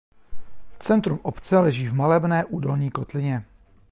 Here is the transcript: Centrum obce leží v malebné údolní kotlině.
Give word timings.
Centrum 0.79 1.19
obce 1.23 1.57
leží 1.59 1.87
v 1.87 1.93
malebné 1.93 2.45
údolní 2.45 2.91
kotlině. 2.91 3.45